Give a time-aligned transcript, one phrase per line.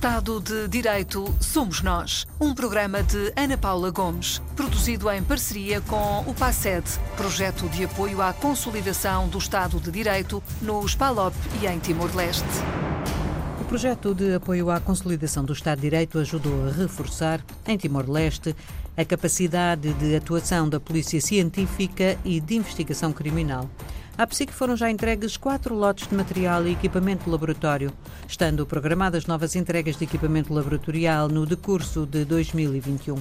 [0.00, 2.26] Estado de Direito Somos Nós.
[2.40, 6.86] Um programa de Ana Paula Gomes, produzido em parceria com o PASED,
[7.18, 12.48] projeto de apoio à consolidação do Estado de Direito nos PALOP e em Timor-Leste.
[13.60, 18.56] O projeto de apoio à consolidação do Estado de Direito ajudou a reforçar, em Timor-Leste,
[18.96, 23.68] a capacidade de atuação da Polícia Científica e de Investigação Criminal.
[24.20, 27.90] À PSIC foram já entregues quatro lotes de material e equipamento de laboratório,
[28.28, 33.14] estando programadas novas entregas de equipamento laboratorial no decurso de 2021.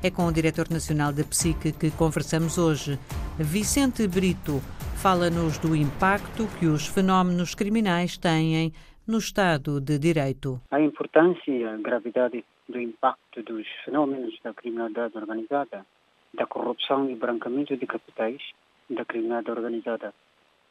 [0.00, 3.00] É com o diretor nacional da PSIC que conversamos hoje.
[3.36, 4.60] Vicente Brito
[5.02, 8.72] fala-nos do impacto que os fenómenos criminais têm
[9.08, 10.60] no Estado de Direito.
[10.70, 15.84] A importância e a gravidade do impacto dos fenómenos da criminalidade organizada,
[16.32, 18.40] da corrupção e branqueamento de capitais,
[18.88, 20.14] da criminalidade organizada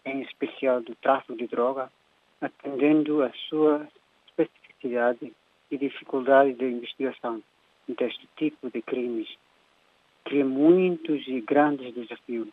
[0.07, 1.91] em especial do tráfico de droga,
[2.41, 3.87] atendendo à sua
[4.27, 5.33] especificidade
[5.69, 7.43] e dificuldade de investigação
[7.87, 9.27] deste tipo de crimes,
[10.23, 12.49] cria muitos e grandes desafios,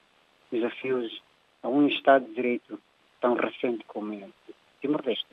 [0.50, 1.22] desafios
[1.62, 2.80] a um Estado de Direito
[3.20, 4.28] tão recente como é
[4.80, 5.26] Timor-Leste.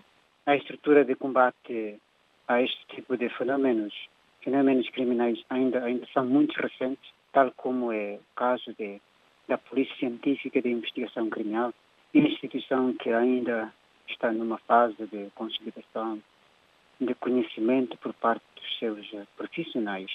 [0.45, 1.99] A estrutura de combate
[2.47, 3.93] a este tipo de fenômenos,
[4.41, 8.99] fenômenos criminais ainda, ainda são muito recentes, tal como é o caso de,
[9.47, 11.73] da Polícia Científica de Investigação Criminal,
[12.19, 13.73] instituição que ainda
[14.07, 16.21] está numa fase de consolidação
[16.99, 20.11] de conhecimento por parte dos seus eh, profissionais.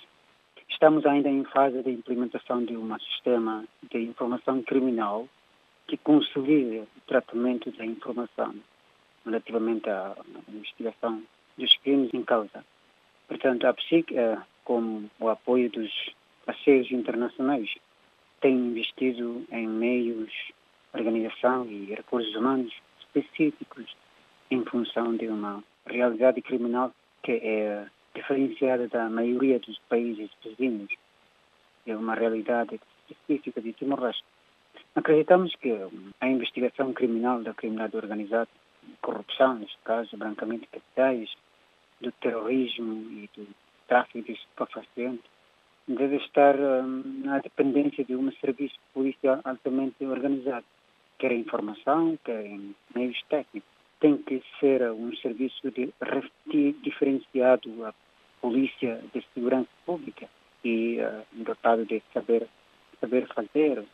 [0.68, 5.28] Estamos ainda em fase de implementação de um sistema de informação criminal
[5.88, 8.54] que consolide o tratamento da informação
[9.24, 10.16] relativamente à
[10.48, 11.22] investigação
[11.56, 12.64] dos crimes em causa.
[13.26, 15.90] Portanto, a PSIC, eh, com o apoio dos
[16.44, 17.68] parceiros internacionais,
[18.40, 20.30] tem investido em meios
[20.94, 23.96] organização e recursos humanos específicos
[24.50, 26.92] em função de uma realidade criminal
[27.22, 30.92] que é diferenciada da maioria dos países vizinhos.
[31.86, 34.24] É uma realidade específica de Timor-Leste.
[34.94, 35.72] Acreditamos que
[36.20, 38.48] a investigação criminal da criminalidade organizada,
[39.02, 41.30] corrupção, neste caso, branqueamento de capitais,
[42.00, 43.46] do terrorismo e do
[43.88, 45.24] tráfico de estupefacientes,
[45.88, 50.66] deve estar um, na dependência de um serviço policial altamente organizado
[51.18, 53.68] quer em informação, quer em meios técnicos.
[54.00, 57.94] Tem que ser um serviço de, diferenciado à
[58.40, 60.28] polícia de segurança pública
[60.64, 62.46] e uh, dotado de saber,
[63.00, 63.84] saber fazer,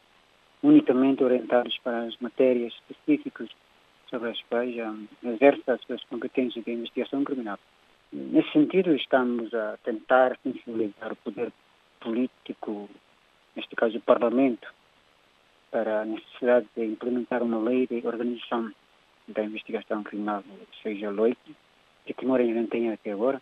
[0.62, 3.48] unicamente orientados para as matérias específicas
[4.08, 7.58] sobre as quais um, exerce as suas competências de investigação criminal.
[8.12, 11.50] Nesse sentido, estamos a tentar sensibilizar o poder
[12.00, 12.90] político,
[13.56, 14.68] neste caso o Parlamento,
[15.72, 18.70] para a necessidade de implementar uma lei de organização
[19.26, 20.44] da investigação criminal,
[20.82, 21.34] seja lei
[22.04, 23.40] que Timor ainda tem até agora,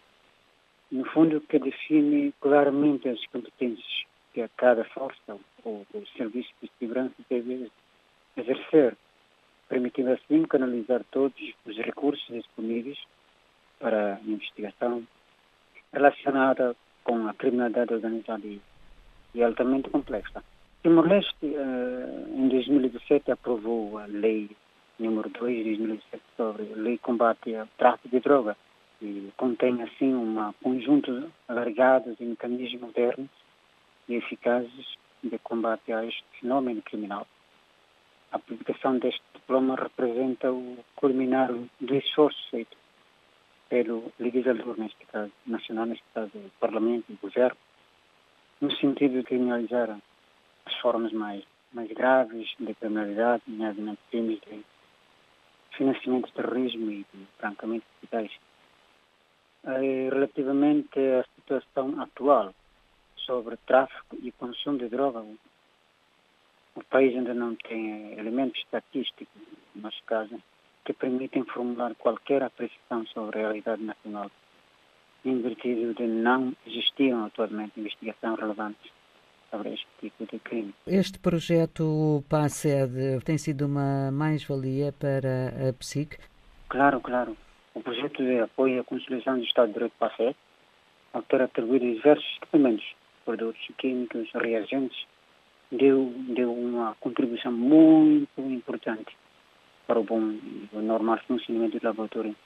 [0.93, 6.71] no fundo que define claramente as competências que a cada força ou o serviço de
[6.79, 7.71] segurança deve
[8.37, 8.97] exercer,
[9.69, 11.37] permitindo assim canalizar todos
[11.67, 12.99] os recursos disponíveis
[13.81, 15.05] para a investigação
[15.93, 18.47] relacionada com a criminalidade organizada
[19.35, 20.45] e altamente complexa.
[20.83, 24.51] Timor-Leste, uh, em 2017, aprovou a lei
[24.99, 28.57] número 2 de 2017 sobre lei combate ao tráfico de droga
[29.03, 33.31] e contém, assim, um conjunto alargado de mecanismos modernos
[34.09, 37.27] e eficazes de combate a este fenómeno criminal.
[38.33, 42.77] A publicação deste diploma representa o culminar do esforço feito
[43.69, 47.57] pelo legislador, neste caso, nacional, neste caso, o Parlamento e o Governo,
[48.63, 49.99] no sentido de criminalizar
[50.67, 54.65] as formas mais, mais graves de criminalidade, nomeadamente crimes de
[55.77, 58.33] financiamento de terrorismo e de francamente capitais.
[59.65, 62.55] Eh, relativamente à situação atual
[63.17, 65.25] sobre tráfico e consumo de droga,
[66.75, 69.43] o país ainda não tem elementos estatísticos,
[69.75, 70.41] no nosso caso,
[70.85, 74.31] que permitem formular qualquer apreciação sobre a realidade nacional,
[75.25, 78.91] em virtude de não existiam atualmente investigações relevantes
[79.51, 80.75] sobre este tipo de crime.
[80.87, 86.19] Este projeto PASED tem sido uma mais-valia para a PSIC?
[86.69, 87.37] Claro, claro.
[87.75, 90.37] O projeto de apoio à consolidação do Estado de Direito PASED,
[91.13, 92.85] ao ter atribuído diversos equipamentos,
[93.25, 95.07] produtos químicos, reagentes,
[95.71, 99.17] deu, deu uma contribuição muito importante
[99.87, 102.37] para o bom e o normal funcionamento do laboratório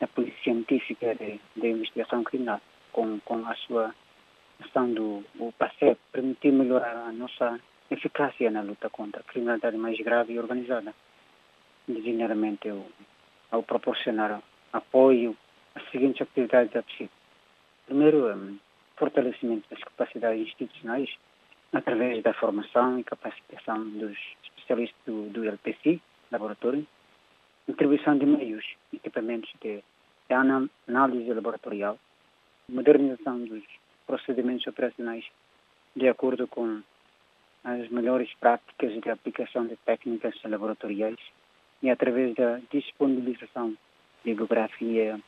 [0.00, 2.60] da Polícia Científica de, de Investigação Criminal,
[2.92, 3.94] com, com a sua
[4.58, 7.60] questão do o PASEP permitiu melhorar a nossa
[7.90, 10.94] eficácia na luta contra a criminalidade mais grave e organizada,
[11.86, 12.84] designadamente ao,
[13.50, 15.36] ao proporcionar apoio
[15.74, 17.10] as seguintes atividades da PSIC.
[17.86, 18.58] Primeiro, um,
[18.96, 21.08] fortalecimento das capacidades institucionais
[21.72, 26.00] através da formação e capacitação dos especialistas do, do LPC,
[26.30, 26.86] laboratório,
[27.66, 29.82] contribuição de meios, equipamentos de,
[30.28, 30.34] de
[30.86, 31.98] análise laboratorial,
[32.68, 33.62] modernização dos
[34.08, 35.24] procedimentos operacionais
[35.94, 36.82] de acordo com
[37.62, 41.18] as melhores práticas de aplicação de técnicas laboratoriais
[41.82, 43.70] e através da disponibilização
[44.24, 45.20] de bibliografia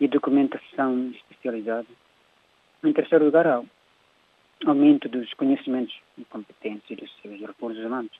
[0.00, 1.86] e documentação especializada.
[2.82, 3.64] Em terceiro lugar, ao
[4.66, 8.12] aumento dos conhecimentos e competências dos seus recursos humanos,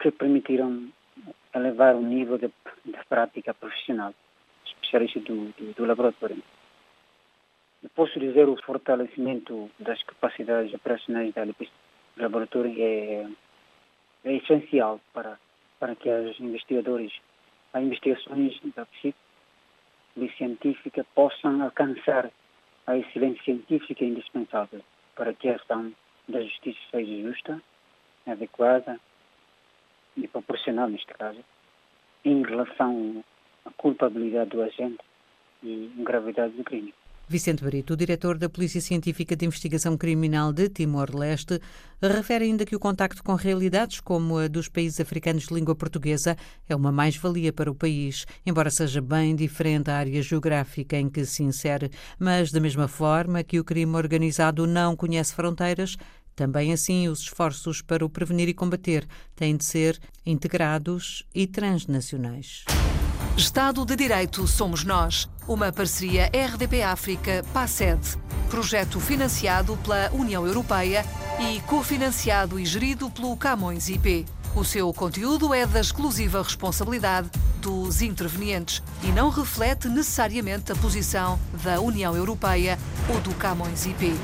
[0.00, 0.88] que permitiram
[1.54, 2.50] elevar o nível de
[3.08, 4.14] prática profissional,
[4.66, 6.42] especialista do, do, do laboratório.
[8.02, 11.46] Posso dizer o fortalecimento das capacidades operacionais da
[12.16, 13.28] laboratório é,
[14.24, 15.38] é essencial para,
[15.78, 17.12] para que os investigadores,
[17.72, 19.16] as investigações da psique
[20.36, 22.28] científica possam alcançar
[22.88, 24.80] a excelência científica indispensável
[25.14, 25.94] para que a ação
[26.26, 27.62] da justiça seja justa,
[28.26, 28.98] adequada
[30.16, 31.38] e proporcional, neste caso,
[32.24, 33.24] em relação
[33.64, 35.04] à culpabilidade do agente
[35.62, 36.92] e gravidade do crime.
[37.32, 41.58] Vicente Brito, diretor da Polícia Científica de Investigação Criminal de Timor-Leste,
[42.02, 46.36] refere ainda que o contacto com realidades como a dos países africanos de língua portuguesa
[46.68, 51.24] é uma mais-valia para o país, embora seja bem diferente a área geográfica em que
[51.24, 51.90] se insere.
[52.18, 55.96] Mas, da mesma forma que o crime organizado não conhece fronteiras,
[56.36, 62.66] também assim, os esforços para o prevenir e combater têm de ser integrados e transnacionais.
[63.36, 65.28] Estado de Direito Somos Nós.
[65.48, 68.18] Uma parceria RDP-África-PACED.
[68.50, 71.04] Projeto financiado pela União Europeia
[71.40, 74.26] e cofinanciado e gerido pelo Camões IP.
[74.54, 81.40] O seu conteúdo é da exclusiva responsabilidade dos intervenientes e não reflete necessariamente a posição
[81.64, 84.14] da União Europeia ou do Camões IP.